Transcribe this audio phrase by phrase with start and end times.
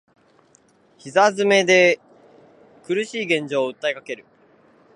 [0.97, 1.99] 膝詰めで
[2.87, 4.25] 苦しい現状を訴えかける